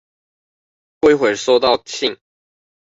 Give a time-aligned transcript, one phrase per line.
[1.01, 2.17] 過一會兒收到信